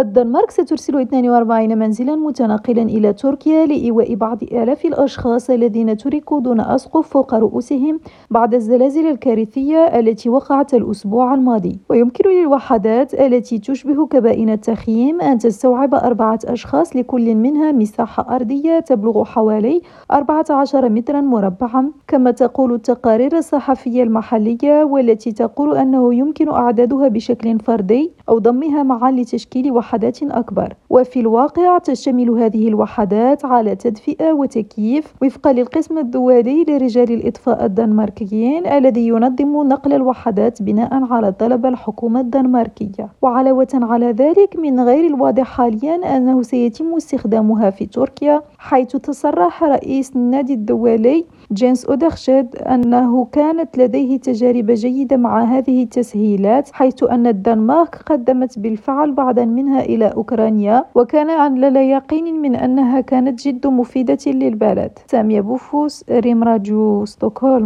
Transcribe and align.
الدنمارك 0.00 0.50
سترسل 0.50 1.00
42 1.00 1.78
منزلا 1.78 2.16
متنقلا 2.16 2.82
إلى 2.82 3.12
تركيا 3.12 3.66
لإيواء 3.66 4.14
بعض 4.14 4.42
آلاف 4.42 4.84
الأشخاص 4.84 5.50
الذين 5.50 5.96
تركوا 5.96 6.40
دون 6.40 6.60
أسقف 6.60 7.08
فوق 7.08 7.34
رؤوسهم 7.34 8.00
بعد 8.30 8.54
الزلازل 8.54 9.06
الكارثية 9.06 9.78
التي 9.78 10.28
وقعت 10.28 10.74
الأسبوع 10.74 11.34
الماضي. 11.34 11.78
ويمكن 11.88 12.30
للوحدات 12.30 13.14
التي 13.14 13.58
تشبه 13.58 14.06
كبائن 14.06 14.50
التخييم 14.50 15.20
أن 15.20 15.38
تستوعب 15.38 15.94
أربعة 15.94 16.38
أشخاص 16.44 16.96
لكل 16.96 17.34
منها 17.34 17.72
مساحة 17.72 18.34
أرضية 18.36 18.80
تبلغ 18.80 19.24
حوالي 19.24 19.82
14 20.12 20.88
مترا 20.88 21.20
مربعا. 21.20 21.92
كما 22.08 22.30
تقول 22.30 22.74
التقارير 22.74 23.36
الصحفية 23.38 24.02
المحلية 24.02 24.84
والتي 24.84 25.32
تقول 25.32 25.76
أنه 25.76 26.14
يمكن 26.14 26.48
أعدادها 26.48 27.08
بشكل 27.08 27.58
فردي 27.58 28.10
أو 28.28 28.38
ضمها 28.38 28.82
معا 28.82 29.10
لتشكيل 29.10 29.72
وحدات 29.72 30.22
أكبر. 30.22 30.74
وفي 30.90 31.20
الواقع 31.20 31.78
تشتمل 31.78 32.30
هذه 32.30 32.68
الوحدات 32.68 33.44
على 33.44 33.76
تدفئة 33.76 34.32
وتكييف 34.32 35.14
وفقا 35.22 35.52
للقسم 35.52 35.98
الدولي 35.98 36.64
لرجال 36.64 37.12
الإطفاء 37.12 37.64
الدنماركيين 37.64 38.66
الذي 38.66 39.06
ينظم 39.08 39.68
نقل 39.68 39.92
الوحدات 39.92 40.62
بناء 40.62 41.12
على 41.12 41.32
طلب 41.32 41.66
الحكومة 41.66 42.20
الدنماركية. 42.20 43.08
وعلاوة 43.22 43.68
على 43.74 44.10
ذلك 44.10 44.56
من 44.56 44.80
غير 44.80 45.06
الواضح 45.06 45.46
حاليا 45.46 46.16
أنه 46.16 46.42
سيتم 46.42 46.94
استخدامها 46.94 47.70
في 47.70 47.86
تركيا 47.86 48.42
حيث 48.58 48.96
تصرح 48.96 49.64
رئيس 49.64 50.16
النادي 50.16 50.54
الدولي 50.54 51.24
جينس 51.52 51.86
أودخشيد 51.96 52.56
أنه 52.56 53.24
كانت 53.32 53.78
لديه 53.78 54.16
تجارب 54.16 54.70
جيدة 54.70 55.16
مع 55.16 55.44
هذه 55.44 55.82
التسهيلات 55.82 56.70
حيث 56.72 57.02
أن 57.02 57.26
الدنمارك 57.26 57.94
قدمت 58.06 58.58
بالفعل 58.58 59.12
بعضا 59.12 59.44
منها 59.44 59.80
إلى 59.80 60.06
أوكرانيا 60.06 60.84
وكان 60.94 61.30
على 61.30 61.90
يقين 61.90 62.34
من 62.42 62.56
أنها 62.56 63.00
كانت 63.00 63.48
جد 63.48 63.66
مفيدة 63.66 64.18
للبلد. 64.26 64.98
سامية 65.06 65.40
بوفوس 65.40 66.04
ريم 66.10 66.44
راديو 66.44 67.04
ستوكهولم. 67.04 67.64